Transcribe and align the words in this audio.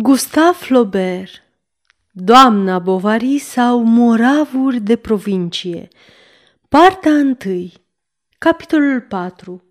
Gustav 0.00 0.54
Flaubert 0.54 1.42
Doamna 2.12 2.78
Bovary 2.78 3.38
sau 3.38 3.82
moravuri 3.82 4.80
de 4.80 4.96
provincie. 4.96 5.88
Partea 6.68 7.12
1 7.12 7.36
Capitolul 8.38 9.00
4 9.00 9.62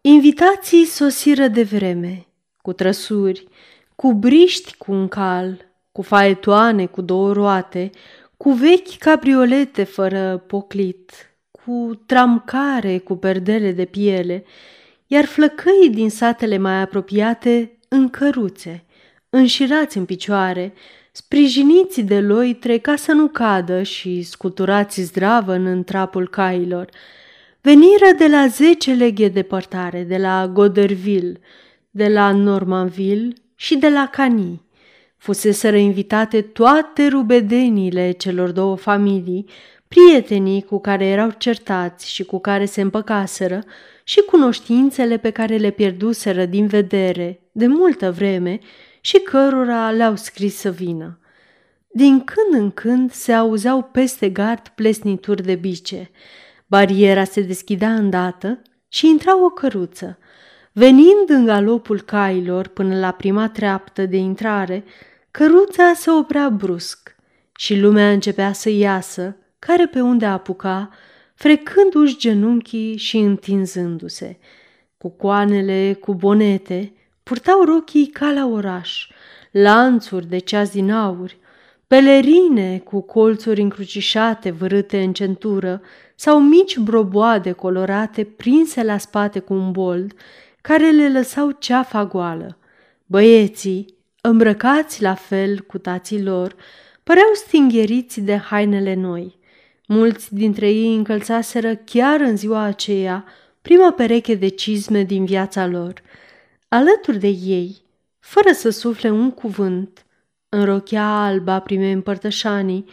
Invitații 0.00 0.84
sosiră 0.84 1.48
de 1.48 1.62
vreme, 1.62 2.26
cu 2.62 2.72
trăsuri, 2.72 3.48
cu 3.94 4.12
briști 4.12 4.76
cu 4.76 4.92
un 4.92 5.08
cal, 5.08 5.72
cu 5.92 6.02
faetoane 6.02 6.86
cu 6.86 7.00
două 7.00 7.32
roate, 7.32 7.90
cu 8.36 8.52
vechi 8.52 8.98
cabriolete 8.98 9.84
fără 9.84 10.44
poclit, 10.46 11.12
cu 11.50 12.02
tramcare 12.06 12.98
cu 12.98 13.16
perdele 13.16 13.72
de 13.72 13.84
piele, 13.84 14.44
iar 15.06 15.24
flăcăii 15.24 15.90
din 15.90 16.10
satele 16.10 16.58
mai 16.58 16.80
apropiate 16.80 17.78
în 17.88 18.08
căruțe, 18.08 18.85
înșirați 19.36 19.96
în 19.96 20.04
picioare, 20.04 20.72
sprijiniți 21.12 22.00
de 22.00 22.20
loitre 22.20 22.78
ca 22.78 22.96
să 22.96 23.12
nu 23.12 23.28
cadă 23.28 23.82
și 23.82 24.22
scuturați 24.22 25.00
zdravă 25.00 25.52
în 25.52 25.66
întrapul 25.66 26.28
cailor. 26.28 26.88
Veniră 27.60 28.06
de 28.18 28.26
la 28.26 28.46
zece 28.46 28.92
leghe 28.92 29.28
departare, 29.28 30.02
de 30.02 30.16
la 30.16 30.50
Goderville, 30.52 31.40
de 31.90 32.08
la 32.08 32.32
Normanville 32.32 33.32
și 33.54 33.76
de 33.76 33.88
la 33.88 34.08
Cani. 34.12 34.62
Fuseseră 35.16 35.76
invitate 35.76 36.40
toate 36.40 37.06
rubedenile 37.06 38.10
celor 38.10 38.50
două 38.50 38.76
familii, 38.76 39.46
prietenii 39.88 40.62
cu 40.62 40.80
care 40.80 41.06
erau 41.06 41.30
certați 41.38 42.10
și 42.10 42.24
cu 42.24 42.40
care 42.40 42.64
se 42.64 42.80
împăcaseră 42.80 43.62
și 44.04 44.20
cunoștințele 44.20 45.16
pe 45.16 45.30
care 45.30 45.56
le 45.56 45.70
pierduseră 45.70 46.44
din 46.44 46.66
vedere 46.66 47.40
de 47.52 47.66
multă 47.66 48.12
vreme 48.12 48.58
și 49.06 49.18
cărora 49.18 49.90
le-au 49.90 50.16
scris 50.16 50.56
să 50.56 50.70
vină. 50.70 51.18
Din 51.88 52.24
când 52.24 52.62
în 52.62 52.70
când 52.70 53.12
se 53.12 53.32
auzeau 53.32 53.82
peste 53.82 54.28
gard 54.28 54.68
plesnituri 54.68 55.42
de 55.42 55.54
bice. 55.54 56.10
Bariera 56.66 57.24
se 57.24 57.40
deschidea 57.40 57.94
îndată 57.94 58.62
și 58.88 59.08
intra 59.08 59.44
o 59.44 59.48
căruță. 59.48 60.18
Venind 60.72 61.28
în 61.28 61.44
galopul 61.44 62.00
cailor 62.00 62.68
până 62.68 62.98
la 62.98 63.10
prima 63.10 63.48
treaptă 63.48 64.06
de 64.06 64.16
intrare, 64.16 64.84
căruța 65.30 65.92
se 65.94 66.10
oprea 66.10 66.48
brusc 66.48 67.16
și 67.56 67.78
lumea 67.78 68.10
începea 68.10 68.52
să 68.52 68.70
iasă, 68.70 69.36
care 69.58 69.86
pe 69.86 70.00
unde 70.00 70.26
apuca, 70.26 70.90
frecându-și 71.34 72.18
genunchii 72.18 72.96
și 72.96 73.16
întinzându-se. 73.16 74.38
Cu 74.98 75.10
coanele, 75.10 75.96
cu 76.00 76.14
bonete, 76.14 76.95
Purtau 77.28 77.64
rochii 77.64 78.06
ca 78.06 78.30
la 78.30 78.46
oraș, 78.46 79.08
lanțuri 79.50 80.26
de 80.26 80.38
ceas 80.38 80.70
din 80.70 80.90
aur, 80.90 81.36
pelerine 81.86 82.78
cu 82.78 83.00
colțuri 83.00 83.60
încrucișate 83.60 84.50
vârâte 84.50 85.02
în 85.02 85.12
centură 85.12 85.82
sau 86.14 86.40
mici 86.40 86.78
broboade 86.78 87.52
colorate 87.52 88.24
prinse 88.24 88.82
la 88.82 88.98
spate 88.98 89.38
cu 89.38 89.54
un 89.54 89.70
bold, 89.70 90.12
care 90.60 90.90
le 90.90 91.10
lăsau 91.10 91.50
ceafa 91.50 92.04
goală. 92.04 92.58
Băieții, 93.06 93.94
îmbrăcați 94.20 95.02
la 95.02 95.14
fel 95.14 95.60
cu 95.60 95.78
tații 95.78 96.22
lor, 96.22 96.56
păreau 97.02 97.30
stingheriți 97.34 98.20
de 98.20 98.36
hainele 98.36 98.94
noi. 98.94 99.38
Mulți 99.86 100.34
dintre 100.34 100.70
ei 100.70 100.94
încălțaseră 100.94 101.74
chiar 101.74 102.20
în 102.20 102.36
ziua 102.36 102.62
aceea 102.62 103.24
prima 103.62 103.92
pereche 103.92 104.34
de 104.34 104.48
cizme 104.48 105.02
din 105.02 105.24
viața 105.24 105.66
lor– 105.66 105.92
Alături 106.68 107.18
de 107.18 107.26
ei, 107.26 107.76
fără 108.18 108.52
să 108.52 108.70
sufle 108.70 109.10
un 109.10 109.30
cuvânt, 109.30 110.06
în 110.48 110.64
rochea 110.64 111.24
alba 111.24 111.60
primei 111.60 111.92
împărtășanii, 111.92 112.84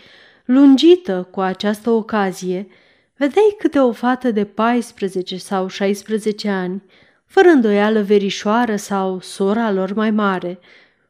lungită 0.46 1.28
cu 1.32 1.42
această 1.42 1.90
ocazie, 1.90 2.68
vedeai 3.18 3.56
câte 3.60 3.80
o 3.80 3.92
fată 3.92 4.32
de 4.32 4.46
14 4.46 5.38
sau 5.38 5.68
16 5.68 6.50
ani, 6.50 6.84
fără 7.26 7.48
îndoială 7.48 8.02
verișoară 8.02 8.76
sau 8.76 9.20
sora 9.20 9.72
lor 9.72 9.94
mai 9.94 10.12
mare, 10.12 10.60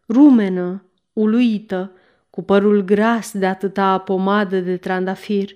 rumenă, 0.10 0.84
uluită, 1.14 1.92
cu 2.30 2.44
părul 2.44 2.82
gras 2.82 3.32
de 3.32 3.46
atâta 3.46 3.98
pomadă 3.98 4.60
de 4.60 4.78
trandafir 4.78 5.50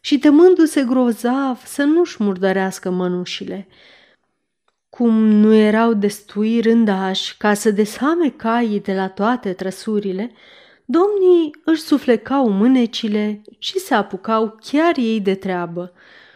și 0.00 0.18
temându-se 0.18 0.82
grozav 0.82 1.62
să 1.64 1.82
nu-și 1.82 2.22
murdărească 2.22 2.90
mănușile– 2.90 3.66
cum 4.90 5.14
nu 5.14 5.54
erau 5.54 5.92
destui 5.92 6.60
rândași 6.60 7.36
ca 7.36 7.54
să 7.54 7.70
deshame 7.70 8.28
caii 8.28 8.80
de 8.80 8.94
la 8.94 9.08
toate 9.08 9.52
trăsurile, 9.52 10.32
domnii 10.84 11.56
își 11.64 11.80
suflecau 11.80 12.48
mânecile 12.48 13.42
și 13.58 13.78
se 13.78 13.94
apucau 13.94 14.58
chiar 14.60 14.96
ei 14.96 15.20
de 15.20 15.34
treabă. 15.34 15.92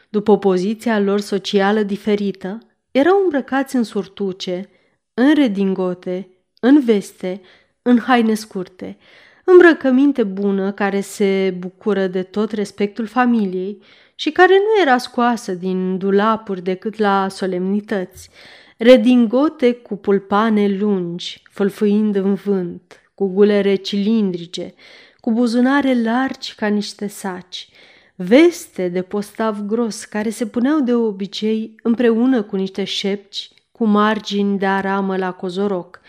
După 0.08 0.38
poziția 0.38 1.00
lor 1.00 1.20
socială 1.20 1.82
diferită, 1.82 2.58
erau 2.90 3.20
îmbrăcați 3.22 3.76
în 3.76 3.82
surtuce, 3.82 4.70
în 5.14 5.34
redingote, 5.34 6.28
în 6.60 6.80
veste, 6.80 7.40
în 7.82 7.98
haine 7.98 8.34
scurte, 8.34 8.96
îmbrăcăminte 9.44 10.22
bună 10.22 10.72
care 10.72 11.00
se 11.00 11.54
bucură 11.58 12.06
de 12.06 12.22
tot 12.22 12.52
respectul 12.52 13.06
familiei 13.06 13.82
și 14.14 14.30
care 14.30 14.54
nu 14.54 14.82
era 14.82 14.98
scoasă 14.98 15.52
din 15.52 15.98
dulapuri 15.98 16.62
decât 16.62 16.96
la 16.98 17.28
solemnități, 17.28 18.28
redingote 18.76 19.72
cu 19.72 19.96
pulpane 19.96 20.68
lungi, 20.68 21.42
fălfâind 21.50 22.14
în 22.14 22.34
vânt, 22.34 23.00
cu 23.14 23.26
gulere 23.26 23.74
cilindrice, 23.74 24.74
cu 25.20 25.32
buzunare 25.32 26.02
largi 26.02 26.54
ca 26.54 26.66
niște 26.66 27.06
saci, 27.06 27.68
veste 28.14 28.88
de 28.88 29.02
postav 29.02 29.60
gros 29.66 30.04
care 30.04 30.30
se 30.30 30.46
puneau 30.46 30.80
de 30.80 30.94
obicei 30.94 31.74
împreună 31.82 32.42
cu 32.42 32.56
niște 32.56 32.84
șepci 32.84 33.50
cu 33.72 33.84
margini 33.84 34.58
de 34.58 34.66
aramă 34.66 35.16
la 35.16 35.32
cozoroc, 35.32 36.00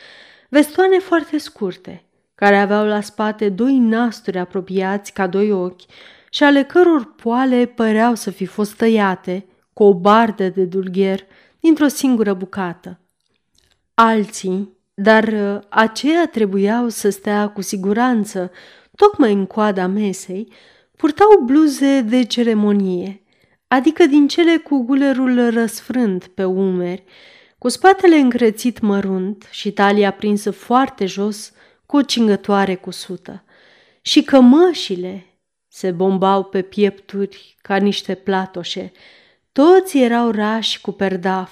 vestoane 0.49 0.99
foarte 0.99 1.37
scurte, 1.37 2.03
care 2.35 2.57
aveau 2.57 2.85
la 2.85 3.01
spate 3.01 3.49
doi 3.49 3.77
nasturi 3.77 4.37
apropiați 4.37 5.13
ca 5.13 5.27
doi 5.27 5.51
ochi 5.51 5.81
și 6.35 6.43
ale 6.43 6.63
căror 6.63 7.13
poale 7.15 7.65
păreau 7.65 8.15
să 8.15 8.31
fi 8.31 8.45
fost 8.45 8.75
tăiate 8.75 9.45
cu 9.73 9.83
o 9.83 9.93
bardă 9.93 10.49
de 10.49 10.63
dulgher 10.63 11.19
dintr-o 11.59 11.87
singură 11.87 12.33
bucată. 12.33 12.99
Alții, 13.93 14.77
dar 14.93 15.23
uh, 15.23 15.59
aceia 15.69 16.27
trebuiau 16.27 16.89
să 16.89 17.09
stea 17.09 17.47
cu 17.49 17.61
siguranță 17.61 18.51
tocmai 18.95 19.33
în 19.33 19.45
coada 19.45 19.87
mesei, 19.87 20.51
purtau 20.95 21.41
bluze 21.45 22.01
de 22.01 22.23
ceremonie, 22.23 23.23
adică 23.67 24.05
din 24.05 24.27
cele 24.27 24.57
cu 24.57 24.83
gulerul 24.83 25.49
răsfrânt 25.49 26.27
pe 26.27 26.43
umeri, 26.43 27.03
cu 27.57 27.69
spatele 27.69 28.15
încrețit 28.15 28.79
mărunt 28.79 29.47
și 29.51 29.71
talia 29.71 30.11
prinsă 30.11 30.51
foarte 30.51 31.05
jos 31.05 31.51
cu 31.85 31.97
o 31.97 32.01
cingătoare 32.01 32.75
cusută. 32.75 33.43
Și 34.01 34.23
cămășile 34.23 35.34
se 35.75 35.91
bombau 35.91 36.43
pe 36.43 36.61
piepturi 36.61 37.55
ca 37.61 37.75
niște 37.75 38.15
platoșe. 38.15 38.91
Toți 39.51 39.97
erau 39.97 40.31
rași 40.31 40.81
cu 40.81 40.91
perdaf, 40.91 41.51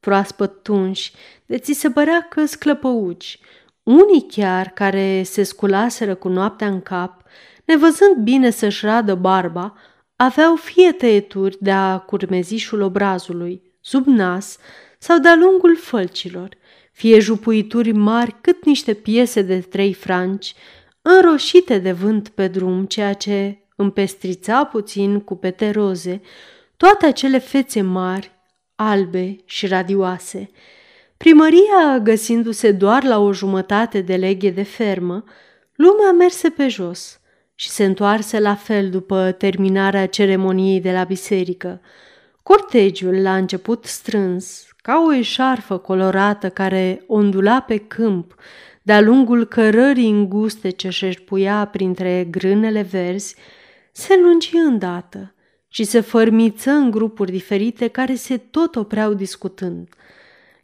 proaspăt 0.00 0.62
tunși, 0.62 1.12
de 1.46 1.58
ți 1.58 1.72
se 1.72 1.90
părea 1.90 2.26
că 2.30 2.44
sclăpăuci. 2.44 3.38
Unii 3.82 4.26
chiar, 4.28 4.68
care 4.68 5.22
se 5.22 5.42
sculaseră 5.42 6.14
cu 6.14 6.28
noaptea 6.28 6.66
în 6.66 6.80
cap, 6.80 7.22
nevăzând 7.64 8.16
bine 8.16 8.50
să-și 8.50 8.84
radă 8.84 9.14
barba, 9.14 9.74
aveau 10.16 10.56
fie 10.56 10.92
tăieturi 10.92 11.56
de-a 11.60 11.98
curmezișul 12.06 12.80
obrazului, 12.80 13.62
sub 13.80 14.06
nas 14.06 14.58
sau 14.98 15.18
de-a 15.18 15.34
lungul 15.34 15.76
fălcilor, 15.76 16.48
fie 16.92 17.18
jupuituri 17.18 17.92
mari 17.92 18.36
cât 18.40 18.64
niște 18.64 18.94
piese 18.94 19.42
de 19.42 19.60
trei 19.60 19.94
franci, 19.94 20.54
înroșite 21.06 21.78
de 21.78 21.92
vânt 21.92 22.28
pe 22.28 22.48
drum, 22.48 22.84
ceea 22.84 23.12
ce 23.12 23.58
împestrița 23.76 24.64
puțin 24.64 25.20
cu 25.20 25.36
pete 25.36 25.70
roze 25.70 26.20
toate 26.76 27.06
acele 27.06 27.38
fețe 27.38 27.80
mari, 27.80 28.30
albe 28.74 29.36
și 29.44 29.66
radioase. 29.66 30.50
Primăria, 31.16 31.98
găsindu-se 32.02 32.72
doar 32.72 33.04
la 33.04 33.18
o 33.18 33.32
jumătate 33.32 34.00
de 34.00 34.16
leghe 34.16 34.50
de 34.50 34.62
fermă, 34.62 35.24
lumea 35.74 36.12
merse 36.12 36.48
pe 36.48 36.68
jos 36.68 37.20
și 37.54 37.68
se 37.68 37.84
întoarse 37.84 38.40
la 38.40 38.54
fel 38.54 38.90
după 38.90 39.32
terminarea 39.32 40.06
ceremoniei 40.06 40.80
de 40.80 40.92
la 40.92 41.04
biserică. 41.04 41.80
Cortegiul 42.42 43.22
la 43.22 43.36
început 43.36 43.84
strâns, 43.84 44.66
ca 44.82 45.04
o 45.06 45.14
eșarfă 45.14 45.78
colorată 45.78 46.48
care 46.48 47.04
ondula 47.06 47.60
pe 47.60 47.76
câmp, 47.76 48.34
de-a 48.86 49.00
lungul 49.00 49.44
cărării 49.44 50.10
înguste 50.10 50.70
ce 50.70 50.88
și 50.88 51.06
puia 51.24 51.64
printre 51.72 52.26
grânele 52.30 52.82
verzi, 52.82 53.34
se 53.92 54.18
lungi 54.22 54.56
îndată 54.56 55.34
și 55.68 55.84
se 55.84 56.00
fărmiță 56.00 56.70
în 56.70 56.90
grupuri 56.90 57.30
diferite 57.30 57.88
care 57.88 58.14
se 58.14 58.36
tot 58.36 58.76
opreau 58.76 59.14
discutând. 59.14 59.88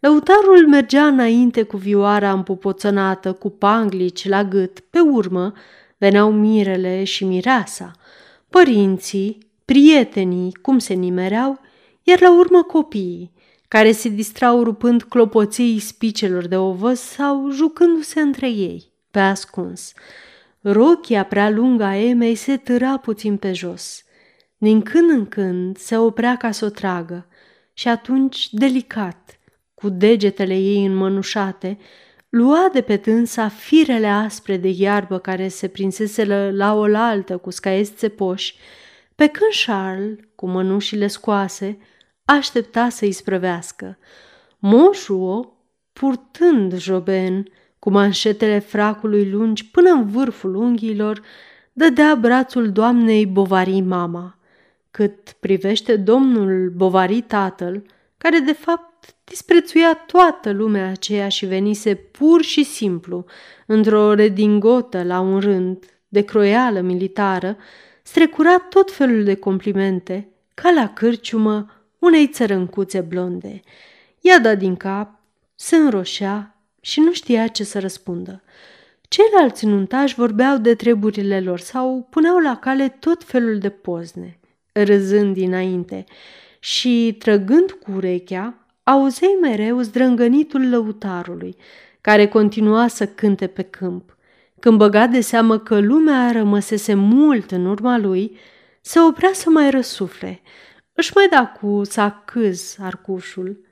Lăutarul 0.01 0.69
mergea 0.69 1.07
înainte 1.07 1.63
cu 1.63 1.77
vioara 1.77 2.33
împopoțănată, 2.33 3.33
cu 3.33 3.51
panglici 3.51 4.29
la 4.29 4.45
gât, 4.45 4.81
pe 4.81 4.99
urmă 4.99 5.53
veneau 5.99 6.33
mirele 6.33 7.05
și 7.05 7.25
mireasa, 7.25 7.93
părinții, 8.51 9.39
prietenii, 9.65 10.53
cum 10.63 10.79
se 10.79 10.95
nimereau, 10.95 11.61
iar 12.03 12.21
la 12.21 12.39
urmă 12.39 12.63
copiii, 12.63 13.33
care 13.71 13.93
se 13.93 14.09
distrau 14.09 14.63
rupând 14.63 15.03
clopoței 15.03 15.79
spicelor 15.79 16.47
de 16.47 16.57
ovăz 16.57 17.01
sau 17.01 17.51
jucându-se 17.51 18.21
între 18.21 18.49
ei, 18.49 18.93
pe 19.11 19.19
ascuns. 19.19 19.93
Rochia 20.61 21.25
prea 21.25 21.51
lungă 21.51 21.85
a 21.85 21.97
Emei 21.97 22.35
se 22.35 22.57
târa 22.57 22.99
puțin 22.99 23.37
pe 23.37 23.53
jos. 23.53 24.05
Din 24.57 24.83
când 24.83 25.11
în 25.11 25.27
când 25.27 25.77
se 25.77 25.97
oprea 25.97 26.37
ca 26.37 26.51
să 26.51 26.65
o 26.65 26.69
tragă 26.69 27.27
și 27.73 27.89
atunci, 27.89 28.49
delicat, 28.53 29.39
cu 29.75 29.89
degetele 29.89 30.55
ei 30.55 30.85
înmănușate, 30.85 31.79
lua 32.29 32.69
de 32.73 32.81
pe 32.81 32.97
tânsa 32.97 33.49
firele 33.49 34.07
aspre 34.07 34.57
de 34.57 34.69
iarbă 34.69 35.19
care 35.19 35.49
se 35.49 35.69
prinsese 35.69 36.51
la 36.53 36.75
oaltă 36.75 37.37
cu 37.37 37.51
scaiezi 37.51 37.93
țepoși, 37.93 38.55
pe 39.15 39.27
când 39.27 39.51
Charles, 39.67 40.19
cu 40.35 40.47
mănușile 40.47 41.07
scoase, 41.07 41.79
aștepta 42.33 42.89
să-i 42.89 43.13
sprăvească. 43.13 43.99
Moșuo, 44.59 45.57
purtând 45.93 46.77
joben, 46.77 47.45
cu 47.79 47.91
manșetele 47.91 48.59
fracului 48.59 49.31
lungi 49.31 49.71
până 49.71 49.91
în 49.91 50.07
vârful 50.07 50.55
unghiilor, 50.55 51.23
dădea 51.73 52.15
brațul 52.15 52.73
doamnei 52.73 53.27
Bovary 53.27 53.81
mama. 53.81 54.39
Cât 54.91 55.37
privește 55.41 55.97
domnul 55.97 56.73
Bovary 56.77 57.21
tatăl, 57.21 57.83
care 58.19 58.39
de 58.39 58.53
fapt 58.53 59.15
disprețuia 59.25 59.95
toată 59.95 60.51
lumea 60.51 60.91
aceea 60.91 61.29
și 61.29 61.47
venise 61.47 61.95
pur 61.95 62.43
și 62.43 62.65
simplu, 62.65 63.25
într-o 63.67 64.15
redingotă 64.15 65.03
la 65.03 65.21
un 65.21 65.39
rând, 65.39 65.85
de 66.09 66.23
croială 66.23 66.81
militară, 66.81 67.57
strecura 68.03 68.59
tot 68.59 68.93
felul 68.93 69.25
de 69.25 69.35
complimente, 69.35 70.29
ca 70.55 70.71
la 70.71 70.89
cârciumă 70.89 71.80
unei 72.01 72.27
țărâncuțe 72.27 73.01
blonde. 73.01 73.61
Ea 74.21 74.39
da 74.39 74.55
din 74.55 74.77
cap, 74.77 75.19
se 75.55 75.77
înroșea 75.77 76.55
și 76.81 77.01
nu 77.01 77.13
știa 77.13 77.47
ce 77.47 77.65
să 77.65 77.79
răspundă. 77.79 78.43
Ceilalți 79.09 79.67
nuntași 79.67 80.15
vorbeau 80.15 80.59
de 80.59 80.75
treburile 80.75 81.41
lor 81.41 81.59
sau 81.59 82.07
puneau 82.11 82.39
la 82.39 82.57
cale 82.57 82.89
tot 82.89 83.25
felul 83.25 83.59
de 83.59 83.69
pozne, 83.69 84.39
râzând 84.73 85.35
dinainte 85.35 86.05
și, 86.59 87.17
trăgând 87.19 87.71
cu 87.71 87.91
urechea, 87.91 88.55
auzei 88.83 89.37
mereu 89.41 89.81
zdrângănitul 89.81 90.69
lăutarului, 90.69 91.57
care 92.01 92.29
continua 92.29 92.87
să 92.89 93.07
cânte 93.07 93.47
pe 93.47 93.63
câmp. 93.63 94.17
Când 94.61 94.79
băga 94.79 95.07
de 95.07 95.21
seamă 95.21 95.59
că 95.59 95.79
lumea 95.79 96.31
rămăsese 96.31 96.95
mult 96.95 97.51
în 97.51 97.67
urma 97.67 97.99
lui, 97.99 98.37
se 98.81 99.01
oprea 99.01 99.31
să 99.33 99.51
mai 99.51 99.71
răsufle. 99.71 100.41
Își 100.93 101.13
mai 101.15 101.29
da 101.29 101.47
cu 101.47 101.85
sacâz 101.85 102.77
arcușul, 102.81 103.65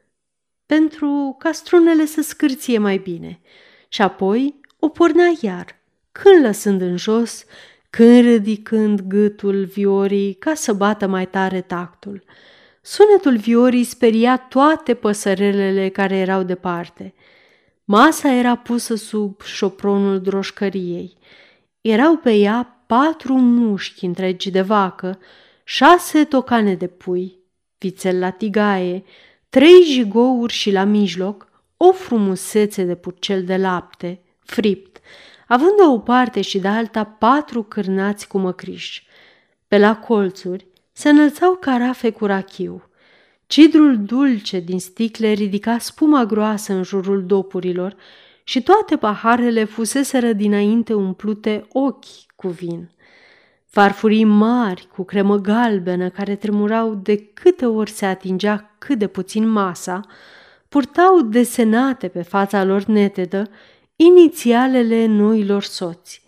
pentru 0.67 1.37
ca 1.39 1.53
strunele 1.53 2.05
să 2.05 2.23
scârție 2.23 2.79
mai 2.79 2.99
bine. 2.99 3.41
Și 3.89 4.03
apoi 4.03 4.61
o 4.79 4.89
pornea 4.89 5.33
iar, 5.41 5.81
când 6.13 6.45
lăsând 6.45 6.81
în 6.81 6.97
jos, 6.97 7.45
când 7.91 8.25
ridicând 8.25 9.01
gâtul 9.01 9.65
viorii 9.65 10.35
ca 10.35 10.55
să 10.55 10.73
bată 10.73 11.07
mai 11.07 11.27
tare 11.27 11.61
tactul. 11.61 12.23
Sunetul 12.81 13.37
viorii 13.37 13.85
speria 13.85 14.37
toate 14.37 14.95
păsărelele 14.95 15.89
care 15.89 16.17
erau 16.17 16.43
departe. 16.43 17.15
Masa 17.85 18.33
era 18.33 18.57
pusă 18.57 18.95
sub 18.95 19.41
șopronul 19.41 20.21
droșcăriei. 20.21 21.17
Erau 21.81 22.17
pe 22.17 22.33
ea 22.33 22.83
patru 22.87 23.35
mușchi 23.35 24.05
întregi 24.05 24.51
de 24.51 24.61
vacă, 24.61 25.19
șase 25.71 26.25
tocane 26.25 26.75
de 26.75 26.87
pui, 26.87 27.39
vițel 27.79 28.19
la 28.19 28.31
tigaie, 28.31 29.05
trei 29.49 29.83
jigouri 29.83 30.53
și 30.53 30.71
la 30.71 30.85
mijloc 30.85 31.49
o 31.77 31.93
frumusețe 31.93 32.85
de 32.85 32.95
purcel 32.95 33.45
de 33.45 33.57
lapte, 33.57 34.21
fript, 34.39 35.01
având 35.47 35.77
de 35.77 35.83
o 35.83 35.99
parte 35.99 36.41
și 36.41 36.59
de 36.59 36.69
alta 36.69 37.05
patru 37.05 37.63
cârnați 37.63 38.29
cu 38.29 38.39
măcriș. 38.39 39.03
Pe 39.67 39.79
la 39.79 39.97
colțuri 39.97 40.67
se 40.93 41.09
înălțau 41.09 41.55
carafe 41.55 42.11
cu 42.11 42.27
rachiu. 42.27 42.83
Cidrul 43.47 44.05
dulce 44.05 44.61
din 44.61 44.81
sticle 44.81 45.33
ridica 45.33 45.79
spuma 45.79 46.25
groasă 46.25 46.73
în 46.73 46.83
jurul 46.83 47.27
dopurilor 47.27 47.97
și 48.45 48.63
toate 48.63 48.97
paharele 48.97 49.65
fuseseră 49.65 50.33
dinainte 50.33 50.95
umplute 50.95 51.67
ochi 51.73 52.27
cu 52.37 52.49
vin. 52.49 52.91
Farfurii 53.79 54.25
mari 54.25 54.89
cu 54.95 55.05
cremă 55.05 55.37
galbenă 55.37 56.09
care 56.09 56.37
tremurau 56.37 56.95
de 56.95 57.17
câte 57.17 57.67
ori 57.67 57.91
se 57.91 58.07
atingea 58.07 58.75
cât 58.79 58.99
de 58.99 59.07
puțin 59.07 59.49
masa, 59.49 60.01
purtau 60.69 61.21
desenate 61.21 62.09
pe 62.09 62.23
fața 62.23 62.65
lor 62.65 62.85
netedă 62.85 63.51
inițialele 63.97 65.07
noilor 65.07 65.63
soți, 65.63 66.23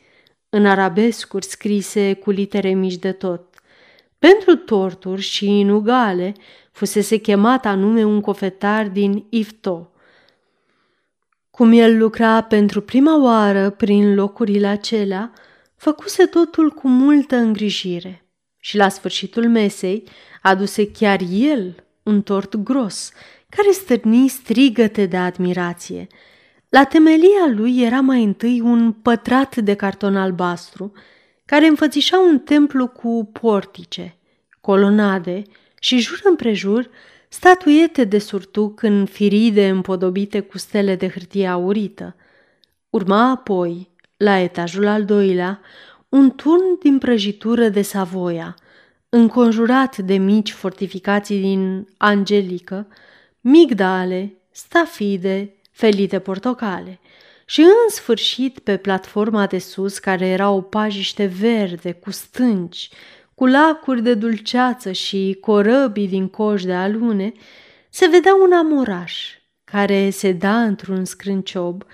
în 0.48 0.66
arabescuri 0.66 1.44
scrise 1.44 2.14
cu 2.14 2.30
litere 2.30 2.70
mici 2.72 2.96
de 2.96 3.12
tot. 3.12 3.54
Pentru 4.18 4.56
torturi 4.56 5.20
și 5.20 5.58
inugale 5.58 6.34
fusese 6.72 7.16
chemat 7.16 7.66
anume 7.66 8.04
un 8.04 8.20
cofetar 8.20 8.88
din 8.88 9.26
Ifto. 9.28 9.90
Cum 11.50 11.72
el 11.72 11.98
lucra 11.98 12.42
pentru 12.42 12.80
prima 12.80 13.22
oară 13.22 13.70
prin 13.70 14.14
locurile 14.14 14.66
acelea, 14.66 15.32
făcuse 15.80 16.26
totul 16.26 16.70
cu 16.70 16.88
multă 16.88 17.36
îngrijire 17.36 18.24
și 18.58 18.76
la 18.76 18.88
sfârșitul 18.88 19.48
mesei 19.48 20.04
aduse 20.42 20.90
chiar 20.90 21.20
el 21.30 21.84
un 22.02 22.22
tort 22.22 22.56
gros, 22.56 23.12
care 23.48 23.70
stârni 23.70 24.28
strigăte 24.28 25.06
de 25.06 25.16
admirație. 25.16 26.06
La 26.68 26.84
temelia 26.84 27.46
lui 27.54 27.82
era 27.82 28.00
mai 28.00 28.22
întâi 28.22 28.60
un 28.60 28.92
pătrat 28.92 29.56
de 29.56 29.74
carton 29.74 30.16
albastru, 30.16 30.92
care 31.44 31.66
înfățișa 31.66 32.18
un 32.18 32.38
templu 32.38 32.86
cu 32.86 33.30
portice, 33.32 34.16
colonade 34.60 35.42
și 35.78 35.98
jur 35.98 36.20
împrejur 36.24 36.90
statuiete 37.28 38.04
de 38.04 38.18
surtuc 38.18 38.82
în 38.82 39.04
firide 39.04 39.68
împodobite 39.68 40.40
cu 40.40 40.58
stele 40.58 40.94
de 40.96 41.08
hârtie 41.08 41.46
aurită. 41.46 42.16
Urma 42.90 43.30
apoi 43.30 43.89
la 44.22 44.38
etajul 44.38 44.86
al 44.86 45.04
doilea, 45.04 45.60
un 46.08 46.30
turn 46.30 46.78
din 46.82 46.98
prăjitură 46.98 47.68
de 47.68 47.82
Savoia, 47.82 48.54
înconjurat 49.08 49.96
de 49.96 50.16
mici 50.16 50.52
fortificații 50.52 51.40
din 51.40 51.88
angelică, 51.96 52.86
migdale, 53.40 54.34
stafide, 54.50 55.54
felite 55.70 56.18
portocale 56.18 57.00
și 57.44 57.60
în 57.60 57.90
sfârșit 57.90 58.58
pe 58.58 58.76
platforma 58.76 59.46
de 59.46 59.58
sus 59.58 59.98
care 59.98 60.26
era 60.26 60.50
o 60.50 60.60
pajiște 60.60 61.24
verde 61.24 61.92
cu 61.92 62.10
stânci, 62.10 62.88
cu 63.34 63.46
lacuri 63.46 64.02
de 64.02 64.14
dulceață 64.14 64.92
și 64.92 65.38
corăbii 65.40 66.08
din 66.08 66.28
coș 66.28 66.64
de 66.64 66.74
alune, 66.74 67.32
se 67.90 68.06
vedea 68.06 68.34
un 68.34 68.52
amoraș 68.52 69.38
care 69.64 70.10
se 70.10 70.32
da 70.32 70.62
într-un 70.62 71.04
scrânciob 71.04 71.84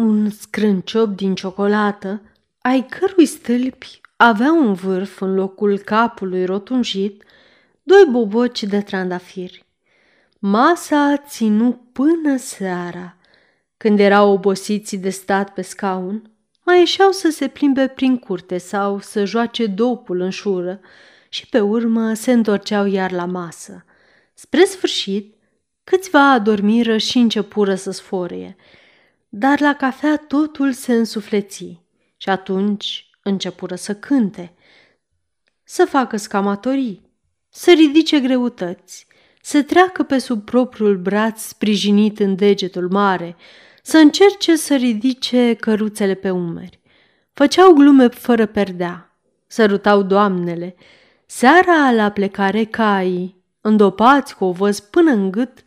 un 0.00 0.30
scrânciop 0.30 1.16
din 1.16 1.34
ciocolată, 1.34 2.22
ai 2.60 2.86
cărui 2.86 3.26
stâlpi 3.26 4.00
avea 4.16 4.52
un 4.52 4.72
vârf 4.72 5.20
în 5.20 5.34
locul 5.34 5.78
capului 5.78 6.44
rotunjit, 6.44 7.24
doi 7.82 8.06
boboci 8.10 8.62
de 8.62 8.80
trandafiri. 8.80 9.64
Masa 10.38 11.16
ținu 11.28 11.80
până 11.92 12.36
seara. 12.36 13.16
Când 13.76 13.98
erau 13.98 14.32
obosiți 14.32 14.96
de 14.96 15.10
stat 15.10 15.52
pe 15.52 15.62
scaun, 15.62 16.30
mai 16.64 16.78
ieșeau 16.78 17.10
să 17.10 17.30
se 17.30 17.48
plimbe 17.48 17.86
prin 17.86 18.18
curte 18.18 18.58
sau 18.58 19.00
să 19.00 19.24
joace 19.24 19.66
dopul 19.66 20.20
în 20.20 20.30
șură 20.30 20.80
și 21.28 21.46
pe 21.46 21.60
urmă 21.60 22.14
se 22.14 22.32
întorceau 22.32 22.86
iar 22.86 23.12
la 23.12 23.24
masă. 23.24 23.84
Spre 24.34 24.64
sfârșit, 24.64 25.34
câțiva 25.84 26.32
adormiră 26.32 26.96
și 26.96 27.18
începură 27.18 27.74
să 27.74 27.90
sforie– 27.90 28.56
dar 29.32 29.60
la 29.60 29.74
cafea 29.74 30.16
totul 30.16 30.72
se 30.72 30.92
însufleți 30.92 31.80
și 32.16 32.28
atunci 32.28 33.10
începură 33.22 33.74
să 33.74 33.94
cânte, 33.94 34.54
să 35.62 35.84
facă 35.84 36.16
scamatorii, 36.16 37.10
să 37.48 37.70
ridice 37.70 38.20
greutăți, 38.20 39.06
să 39.42 39.62
treacă 39.62 40.02
pe 40.02 40.18
sub 40.18 40.44
propriul 40.44 40.96
braț 40.96 41.42
sprijinit 41.42 42.18
în 42.18 42.36
degetul 42.36 42.88
mare, 42.90 43.36
să 43.82 43.98
încerce 43.98 44.56
să 44.56 44.74
ridice 44.74 45.54
căruțele 45.54 46.14
pe 46.14 46.30
umeri. 46.30 46.80
Făceau 47.32 47.72
glume 47.72 48.08
fără 48.08 48.46
perdea, 48.46 49.16
sărutau 49.46 50.02
doamnele. 50.02 50.74
Seara 51.26 51.90
la 51.90 52.10
plecare 52.10 52.64
caii, 52.64 53.44
îndopați 53.60 54.36
cu 54.36 54.44
o 54.44 54.52
văz 54.52 54.80
până 54.80 55.10
în 55.10 55.30
gât, 55.30 55.62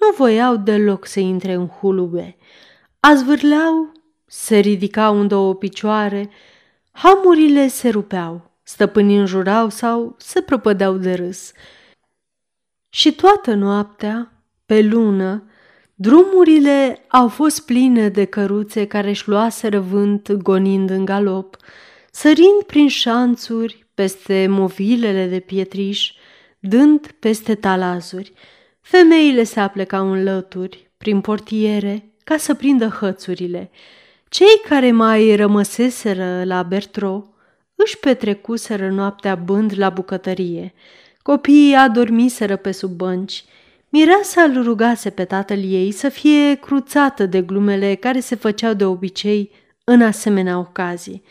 nu 0.00 0.14
voiau 0.16 0.56
deloc 0.56 1.06
să 1.06 1.20
intre 1.20 1.52
în 1.52 1.66
hulube. 1.66 2.36
Azvârleau, 3.00 3.92
se 4.26 4.58
ridicau 4.58 5.20
în 5.20 5.28
două 5.28 5.54
picioare, 5.54 6.30
hamurile 6.90 7.68
se 7.68 7.88
rupeau, 7.88 8.50
stăpânii 8.62 9.16
înjurau 9.16 9.68
sau 9.68 10.14
se 10.18 10.42
prăpădeau 10.42 10.96
de 10.96 11.14
râs. 11.14 11.52
Și 12.88 13.12
toată 13.12 13.54
noaptea, 13.54 14.32
pe 14.66 14.82
lună, 14.82 15.50
drumurile 15.94 17.04
au 17.08 17.28
fost 17.28 17.64
pline 17.64 18.08
de 18.08 18.24
căruțe 18.24 18.86
care 18.86 19.08
își 19.08 19.28
luaseră 19.28 19.80
vânt 19.80 20.32
gonind 20.32 20.90
în 20.90 21.04
galop, 21.04 21.56
sărind 22.10 22.62
prin 22.66 22.88
șanțuri, 22.88 23.86
peste 23.94 24.46
movilele 24.50 25.26
de 25.26 25.40
pietriș, 25.40 26.12
dând 26.58 27.06
peste 27.18 27.54
talazuri. 27.54 28.32
Femeile 28.80 29.42
se 29.42 29.60
aplecau 29.60 30.12
în 30.12 30.22
lături, 30.22 30.90
prin 30.96 31.20
portiere, 31.20 32.12
ca 32.28 32.36
să 32.36 32.54
prindă 32.54 32.86
hățurile. 32.86 33.70
Cei 34.28 34.60
care 34.68 34.92
mai 34.92 35.36
rămăseseră 35.36 36.44
la 36.44 36.62
Bertro 36.62 37.24
își 37.74 37.98
petrecuseră 37.98 38.88
noaptea 38.88 39.34
bând 39.34 39.72
la 39.76 39.90
bucătărie. 39.90 40.74
Copiii 41.22 41.74
adormiseră 41.74 42.56
pe 42.56 42.72
sub 42.72 42.90
bănci. 42.90 43.44
Mireasa 43.88 44.42
îl 44.42 44.62
rugase 44.62 45.10
pe 45.10 45.24
tatăl 45.24 45.58
ei 45.58 45.90
să 45.90 46.08
fie 46.08 46.54
cruțată 46.54 47.26
de 47.26 47.42
glumele 47.42 47.94
care 47.94 48.20
se 48.20 48.34
făceau 48.34 48.72
de 48.72 48.84
obicei 48.84 49.50
în 49.84 50.02
asemenea 50.02 50.58
ocazii. 50.58 51.22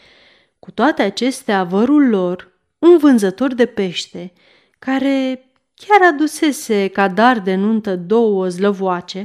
Cu 0.60 0.72
toate 0.72 1.02
acestea, 1.02 1.64
vărul 1.64 2.10
lor, 2.10 2.52
un 2.80 2.98
vânzător 2.98 3.54
de 3.54 3.66
pește, 3.66 4.34
care 4.80 5.50
chiar 5.76 6.14
adusese 6.14 6.88
ca 6.88 7.08
dar 7.08 7.40
de 7.40 7.56
nuntă 7.56 7.96
două 7.96 8.48
zlăvoace, 8.48 9.24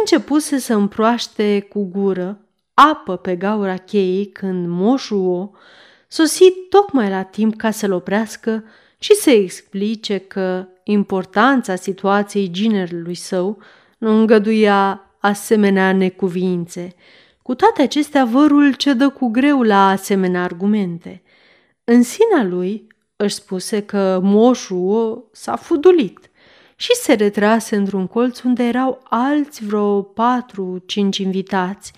începuse 0.00 0.58
să 0.58 0.74
împroaște 0.74 1.60
cu 1.60 1.84
gură 1.84 2.40
apă 2.74 3.16
pe 3.16 3.36
gaura 3.36 3.76
cheii 3.76 4.26
când 4.26 4.68
moșul 4.68 5.26
o 5.26 5.50
sosi 6.08 6.50
tocmai 6.68 7.08
la 7.08 7.22
timp 7.22 7.56
ca 7.56 7.70
să-l 7.70 7.92
oprească 7.92 8.64
și 8.98 9.14
să 9.14 9.30
explice 9.30 10.18
că 10.18 10.66
importanța 10.84 11.74
situației 11.74 12.50
ginerului 12.50 13.14
său 13.14 13.58
nu 13.98 14.10
îngăduia 14.10 15.00
asemenea 15.20 15.92
necuvințe. 15.92 16.94
Cu 17.42 17.54
toate 17.54 17.82
acestea, 17.82 18.24
vărul 18.24 18.74
cedă 18.74 19.08
cu 19.08 19.28
greu 19.28 19.62
la 19.62 19.88
asemenea 19.88 20.42
argumente. 20.42 21.22
În 21.84 22.02
sinea 22.02 22.44
lui 22.44 22.86
își 23.16 23.34
spuse 23.34 23.82
că 23.82 24.20
moșul 24.22 25.28
s-a 25.32 25.56
fudulit 25.56 26.30
și 26.76 26.94
se 26.94 27.12
retrase 27.12 27.76
într-un 27.76 28.06
colț 28.06 28.40
unde 28.40 28.62
erau 28.62 29.02
alți 29.08 29.64
vreo 29.64 30.02
patru-cinci 30.02 31.16
invitați, 31.16 31.92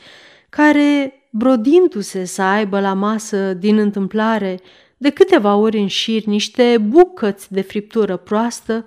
care, 0.49 1.13
brodindu-se 1.31 2.25
să 2.25 2.43
aibă 2.43 2.81
la 2.81 2.95
masă 2.95 3.53
din 3.55 3.79
întâmplare 3.79 4.61
de 4.97 5.11
câteva 5.11 5.55
ori 5.55 5.79
în 5.79 5.87
șir 5.87 6.25
niște 6.25 6.79
bucăți 6.79 7.53
de 7.53 7.61
friptură 7.61 8.17
proastă, 8.17 8.85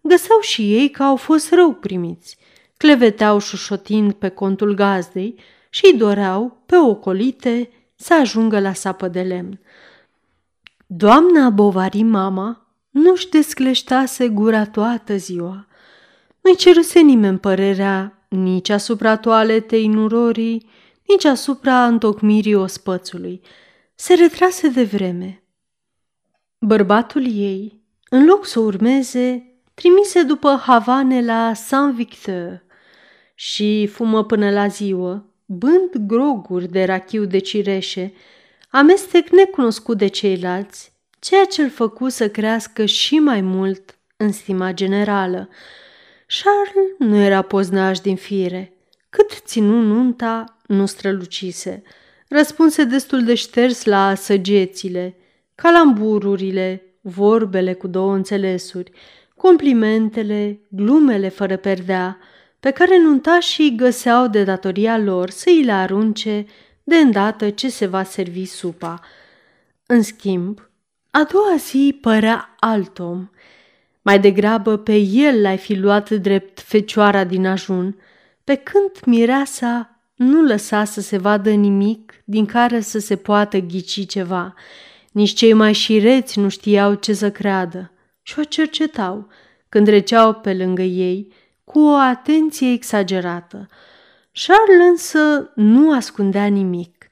găseau 0.00 0.40
și 0.40 0.74
ei 0.74 0.90
că 0.90 1.02
au 1.02 1.16
fost 1.16 1.52
rău 1.52 1.72
primiți, 1.72 2.36
cleveteau 2.76 3.38
șușotind 3.38 4.12
pe 4.12 4.28
contul 4.28 4.74
gazdei 4.74 5.34
și 5.70 5.90
îi 5.92 5.98
doreau, 5.98 6.62
pe 6.66 6.76
ocolite, 6.76 7.70
să 7.94 8.14
ajungă 8.20 8.60
la 8.60 8.72
sapă 8.72 9.08
de 9.08 9.20
lemn. 9.20 9.60
Doamna 10.86 11.50
Bovari 11.50 12.02
mama 12.02 12.63
nu-și 12.94 13.28
descleștase 13.28 14.28
gura 14.28 14.66
toată 14.66 15.16
ziua. 15.16 15.66
Nu-i 16.40 16.56
ceruse 16.56 17.00
nimeni 17.00 17.38
părerea 17.38 18.26
nici 18.28 18.68
asupra 18.68 19.16
toaletei 19.16 19.86
nurorii, 19.86 20.70
nici 21.08 21.24
asupra 21.24 21.86
întocmirii 21.86 22.54
ospățului. 22.54 23.40
Se 23.94 24.14
retrase 24.14 24.68
de 24.68 24.82
vreme. 24.84 25.42
Bărbatul 26.58 27.26
ei, 27.26 27.82
în 28.08 28.24
loc 28.24 28.46
să 28.46 28.60
urmeze, 28.60 29.54
trimise 29.74 30.22
după 30.22 30.60
Havane 30.66 31.24
la 31.24 31.54
Saint-Victor 31.54 32.64
și 33.34 33.86
fumă 33.86 34.24
până 34.24 34.50
la 34.50 34.66
ziua, 34.66 35.24
bând 35.46 35.90
groguri 36.06 36.68
de 36.68 36.84
rachiu 36.84 37.24
de 37.24 37.38
cireșe, 37.38 38.12
amestec 38.70 39.28
necunoscut 39.28 39.98
de 39.98 40.06
ceilalți, 40.06 40.93
ceea 41.24 41.44
ce 41.44 41.62
îl 41.62 41.70
făcu 41.70 42.08
să 42.08 42.28
crească 42.28 42.84
și 42.84 43.18
mai 43.18 43.40
mult 43.40 43.98
în 44.16 44.32
stima 44.32 44.72
generală. 44.72 45.48
Charles 46.26 46.92
nu 46.98 47.16
era 47.16 47.42
poznaș 47.42 47.98
din 47.98 48.16
fire. 48.16 48.72
Cât 49.10 49.30
ținu 49.44 49.80
nunta, 49.80 50.58
nu 50.66 50.86
strălucise. 50.86 51.82
Răspunse 52.28 52.84
destul 52.84 53.24
de 53.24 53.34
șters 53.34 53.84
la 53.84 54.14
săgețile, 54.14 55.16
calambururile, 55.54 56.82
vorbele 57.00 57.72
cu 57.72 57.86
două 57.86 58.14
înțelesuri, 58.14 58.92
complimentele, 59.36 60.60
glumele 60.68 61.28
fără 61.28 61.56
perdea, 61.56 62.18
pe 62.60 62.70
care 62.70 62.98
nuntașii 62.98 63.76
găseau 63.76 64.28
de 64.28 64.44
datoria 64.44 64.98
lor 64.98 65.30
să 65.30 65.44
îi 65.46 65.62
le 65.62 65.72
arunce 65.72 66.46
de 66.82 66.96
îndată 66.96 67.50
ce 67.50 67.68
se 67.68 67.86
va 67.86 68.02
servi 68.02 68.44
supa. 68.44 69.00
În 69.86 70.02
schimb, 70.02 70.68
a 71.16 71.24
doua 71.24 71.56
zi 71.56 71.98
părea 72.00 72.54
alt 72.58 72.98
om. 72.98 73.28
Mai 74.02 74.20
degrabă 74.20 74.76
pe 74.76 74.96
el 74.96 75.40
l-ai 75.40 75.58
fi 75.58 75.74
luat 75.74 76.10
drept 76.10 76.60
fecioara 76.60 77.24
din 77.24 77.46
ajun, 77.46 77.96
pe 78.44 78.54
când 78.54 78.90
mireasa 79.04 80.00
nu 80.14 80.42
lăsa 80.42 80.84
să 80.84 81.00
se 81.00 81.18
vadă 81.18 81.50
nimic 81.50 82.22
din 82.24 82.46
care 82.46 82.80
să 82.80 82.98
se 82.98 83.16
poată 83.16 83.58
ghici 83.58 84.06
ceva. 84.06 84.54
Nici 85.12 85.32
cei 85.32 85.52
mai 85.52 85.72
șireți 85.72 86.38
nu 86.38 86.48
știau 86.48 86.94
ce 86.94 87.12
să 87.12 87.30
creadă 87.30 87.92
și 88.22 88.38
o 88.38 88.44
cercetau 88.44 89.28
când 89.68 89.86
receau 89.86 90.32
pe 90.34 90.54
lângă 90.54 90.82
ei 90.82 91.32
cu 91.64 91.80
o 91.80 91.94
atenție 91.94 92.72
exagerată. 92.72 93.68
Charles 94.32 94.88
însă 94.90 95.52
nu 95.54 95.92
ascundea 95.92 96.46
nimic. 96.46 97.10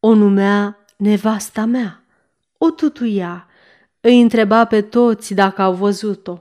O 0.00 0.14
numea 0.14 0.84
nevasta 0.96 1.64
mea, 1.64 2.05
o 2.58 2.70
tutuia, 2.70 3.46
îi 4.00 4.20
întreba 4.20 4.64
pe 4.64 4.80
toți 4.82 5.34
dacă 5.34 5.62
au 5.62 5.74
văzut-o, 5.74 6.38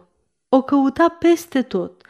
o 0.49 0.61
căuta 0.61 1.15
peste 1.19 1.61
tot 1.61 2.01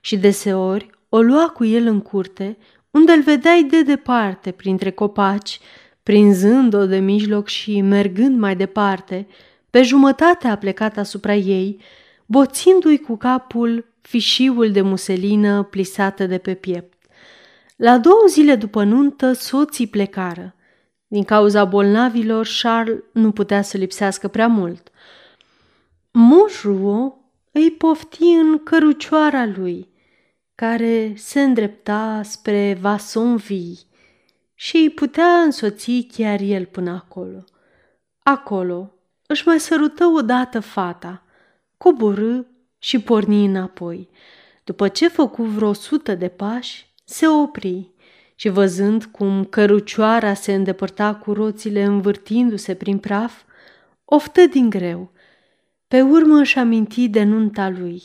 și 0.00 0.16
deseori 0.16 0.90
o 1.08 1.20
lua 1.20 1.48
cu 1.48 1.64
el 1.64 1.86
în 1.86 2.00
curte, 2.00 2.58
unde 2.90 3.12
îl 3.12 3.22
vedeai 3.22 3.64
de 3.64 3.82
departe 3.82 4.50
printre 4.50 4.90
copaci, 4.90 5.60
prinzând-o 6.02 6.86
de 6.86 6.98
mijloc 6.98 7.48
și 7.48 7.80
mergând 7.80 8.38
mai 8.38 8.56
departe, 8.56 9.26
pe 9.70 9.82
jumătate 9.82 10.48
a 10.48 10.56
plecat 10.56 10.96
asupra 10.96 11.34
ei, 11.34 11.80
boțindu-i 12.26 12.98
cu 12.98 13.16
capul 13.16 13.86
fișiul 14.00 14.70
de 14.70 14.80
muselină 14.80 15.62
plisată 15.62 16.26
de 16.26 16.38
pe 16.38 16.54
piept. 16.54 16.92
La 17.76 17.98
două 17.98 18.24
zile 18.28 18.54
după 18.54 18.84
nuntă, 18.84 19.32
soții 19.32 19.86
plecară. 19.86 20.54
Din 21.14 21.24
cauza 21.24 21.64
bolnavilor, 21.64 22.48
Charles 22.62 22.98
nu 23.12 23.32
putea 23.32 23.62
să 23.62 23.76
lipsească 23.76 24.28
prea 24.28 24.46
mult. 24.46 24.88
Moșruo 26.10 27.18
îi 27.52 27.70
pofti 27.70 28.22
în 28.22 28.62
cărucioara 28.62 29.46
lui, 29.46 29.88
care 30.54 31.12
se 31.16 31.42
îndrepta 31.42 32.20
spre 32.24 32.78
Vasonville 32.80 33.78
și 34.54 34.76
îi 34.76 34.90
putea 34.90 35.40
însoți 35.40 36.06
chiar 36.12 36.40
el 36.40 36.66
până 36.66 36.90
acolo. 36.90 37.44
Acolo 38.22 38.92
își 39.26 39.46
mai 39.46 39.60
sărută 39.60 40.06
odată 40.06 40.60
fata, 40.60 41.22
coborâ 41.76 42.40
și 42.78 42.98
porni 42.98 43.44
înapoi. 43.44 44.08
După 44.64 44.88
ce 44.88 45.08
făcu 45.08 45.42
vreo 45.42 45.72
sută 45.72 46.14
de 46.14 46.28
pași, 46.28 46.92
se 47.04 47.26
opri 47.28 47.93
și 48.34 48.48
văzând 48.48 49.04
cum 49.04 49.44
cărucioara 49.44 50.34
se 50.34 50.54
îndepărta 50.54 51.14
cu 51.14 51.32
roțile 51.32 51.82
învârtindu-se 51.82 52.74
prin 52.74 52.98
praf, 52.98 53.42
oftă 54.04 54.46
din 54.46 54.70
greu. 54.70 55.12
Pe 55.88 56.02
urmă 56.02 56.38
își 56.38 56.58
aminti 56.58 57.08
de 57.08 57.22
nunta 57.22 57.68
lui, 57.68 58.02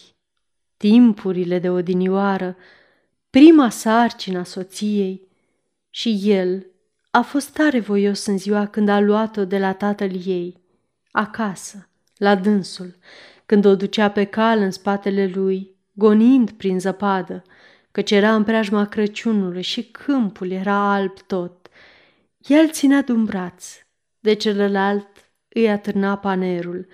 timpurile 0.78 1.60
de 1.60 1.70
odinioară, 1.70 2.58
prima 3.30 3.70
sarcină 3.70 4.40
a 4.40 4.44
soției 4.44 5.28
și 5.90 6.20
el 6.24 6.66
a 7.12 7.22
fost 7.22 7.50
tare 7.50 7.80
voios 7.80 8.26
în 8.26 8.38
ziua 8.38 8.66
când 8.68 8.90
a 8.90 9.00
luat-o 9.00 9.46
de 9.46 9.58
la 9.58 9.74
tatăl 9.74 10.12
ei, 10.26 10.62
acasă, 11.12 11.90
la 12.18 12.36
dânsul, 12.36 12.96
când 13.46 13.66
o 13.66 13.76
ducea 13.76 14.10
pe 14.10 14.24
cal 14.24 14.60
în 14.60 14.72
spatele 14.72 15.28
lui, 15.28 15.76
gonind 15.94 16.52
prin 16.52 16.80
zăpadă, 16.80 17.44
căci 17.92 18.12
era 18.12 18.36
în 18.36 18.44
preajma 18.44 18.86
Crăciunului 18.86 19.62
și 19.62 19.84
câmpul 19.84 20.52
era 20.52 20.94
alb 20.94 21.20
tot. 21.20 21.68
El 22.38 22.70
ținea 22.70 23.02
de 23.02 23.12
un 23.12 23.26
braț, 23.26 23.66
de 24.20 24.34
celălalt 24.34 25.08
îi 25.50 25.70
atârna 25.70 26.18
panerul. 26.18 26.88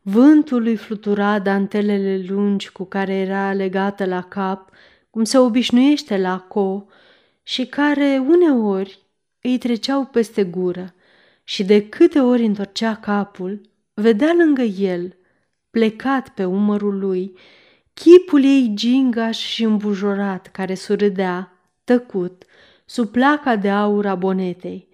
Vântul 0.00 0.66
îi 0.66 0.76
flutura 0.76 1.38
dantelele 1.38 2.24
lungi 2.26 2.72
cu 2.72 2.84
care 2.84 3.14
era 3.14 3.52
legată 3.52 4.04
la 4.04 4.22
cap 4.22 4.70
cum 5.10 5.24
se 5.24 5.38
obișnuiește 5.38 6.18
la 6.18 6.38
Co, 6.38 6.86
și 7.42 7.66
care 7.66 8.24
uneori 8.28 8.98
îi 9.40 9.58
treceau 9.58 10.04
peste 10.04 10.44
gură 10.44 10.94
și 11.44 11.64
de 11.64 11.88
câte 11.88 12.20
ori 12.20 12.44
întorcea 12.44 12.96
capul, 12.96 13.60
vedea 13.94 14.34
lângă 14.36 14.62
el, 14.62 15.16
plecat 15.70 16.28
pe 16.28 16.44
umărul 16.44 16.98
lui, 16.98 17.36
chipul 17.94 18.44
ei 18.44 18.72
gingaș 18.74 19.38
și 19.38 19.62
îmbujorat 19.62 20.46
care 20.46 20.74
surâdea, 20.74 21.52
tăcut, 21.84 22.44
sub 22.84 23.08
placa 23.08 23.56
de 23.56 23.70
aur 23.70 24.06
a 24.06 24.14
bonetei. 24.14 24.88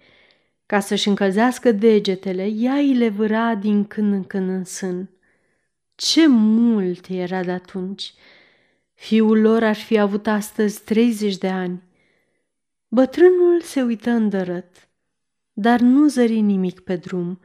Ca 0.65 0.79
să-și 0.79 1.07
încălzească 1.07 1.71
degetele, 1.71 2.45
ea 2.45 2.73
îi 2.73 2.93
le 2.93 3.09
vâra 3.09 3.55
din 3.55 3.85
când 3.85 4.13
în 4.13 4.23
când 4.23 4.49
în 4.49 4.63
sân. 4.63 5.09
Ce 5.95 6.27
mult 6.27 7.07
era 7.09 7.43
de 7.43 7.51
atunci! 7.51 8.13
Fiul 8.93 9.41
lor 9.41 9.63
ar 9.63 9.75
fi 9.75 9.97
avut 9.97 10.27
astăzi 10.27 10.83
30 10.83 11.37
de 11.37 11.49
ani. 11.49 11.81
Bătrânul 12.87 13.61
se 13.61 13.81
uită 13.81 14.09
îndărăt, 14.09 14.89
dar 15.53 15.79
nu 15.79 16.07
zări 16.07 16.39
nimic 16.39 16.79
pe 16.79 16.95
drum. 16.95 17.39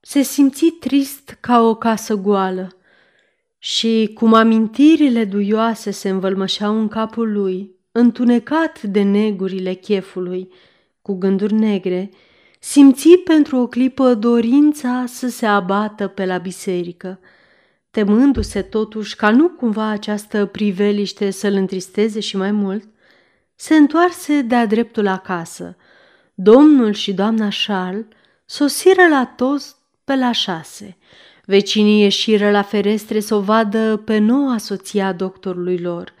Se 0.00 0.22
simți 0.22 0.66
trist 0.66 1.36
ca 1.40 1.60
o 1.60 1.74
casă 1.74 2.14
goală 2.14 2.75
și, 3.58 4.10
cum 4.14 4.34
amintirile 4.34 5.24
duioase 5.24 5.90
se 5.90 6.08
învălmășeau 6.08 6.78
în 6.78 6.88
capul 6.88 7.32
lui, 7.32 7.74
întunecat 7.92 8.82
de 8.82 9.02
negurile 9.02 9.72
chefului, 9.72 10.52
cu 11.02 11.14
gânduri 11.14 11.52
negre, 11.52 12.10
simți 12.58 13.08
pentru 13.08 13.56
o 13.56 13.66
clipă 13.66 14.14
dorința 14.14 15.04
să 15.06 15.28
se 15.28 15.46
abată 15.46 16.06
pe 16.06 16.26
la 16.26 16.38
biserică, 16.38 17.20
temându-se 17.90 18.62
totuși 18.62 19.16
ca 19.16 19.30
nu 19.30 19.48
cumva 19.48 19.86
această 19.88 20.46
priveliște 20.46 21.30
să-l 21.30 21.52
întristeze 21.52 22.20
și 22.20 22.36
mai 22.36 22.50
mult, 22.50 22.88
se 23.54 23.74
întoarse 23.74 24.42
de-a 24.42 24.66
dreptul 24.66 25.06
acasă. 25.06 25.76
Domnul 26.34 26.92
și 26.92 27.12
doamna 27.12 27.48
Charles 27.66 28.04
sosiră 28.44 29.08
la 29.10 29.32
toți 29.36 29.76
pe 30.04 30.16
la 30.16 30.32
șase. 30.32 30.96
Vecinii 31.48 32.00
ieșiră 32.00 32.50
la 32.50 32.62
ferestre 32.62 33.20
să 33.20 33.34
o 33.34 33.40
vadă 33.40 33.96
pe 33.96 34.18
noua 34.18 34.58
soția 34.58 35.12
doctorului 35.12 35.78
lor. 35.78 36.14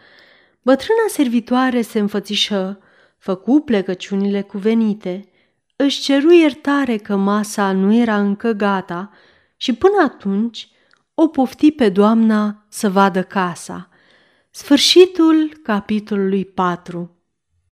Bătrâna 0.62 1.04
servitoare 1.08 1.82
se 1.82 1.98
înfățișă, 1.98 2.78
făcu 3.18 3.60
plecăciunile 3.60 4.42
cuvenite, 4.42 5.28
își 5.76 6.00
ceru 6.00 6.32
iertare 6.32 6.96
că 6.96 7.16
masa 7.16 7.72
nu 7.72 7.94
era 7.94 8.18
încă 8.18 8.50
gata 8.50 9.10
și 9.56 9.74
până 9.74 10.02
atunci 10.04 10.68
o 11.14 11.28
pofti 11.28 11.70
pe 11.70 11.88
doamna 11.88 12.66
să 12.68 12.90
vadă 12.90 13.22
casa. 13.22 13.88
Sfârșitul 14.50 15.60
capitolului 15.62 16.44
4 16.44 17.15